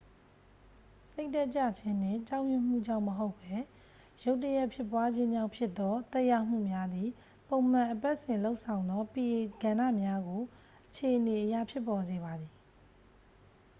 [1.11, 3.53] စိတ်ဓာတ်ကျခြင်းနှင့် ကြောက်ရွံ့မှုကြောင့်မဟုတ်ဘဲ
[4.23, 7.09] ရုတ်တရက်ဖြစ်ပွားခြင်းကြောင့်ဖြစ်သော သက်ရောက်မှုများသည်
[7.47, 9.27] ပုံမှန်အပတ်စဉ်လုပ်ဆောင်သော pa
[9.63, 10.41] ကဏ္ဍများကို
[10.87, 12.51] အခြေအနေအရ ဖြစ်ပေါ်စေပါသည်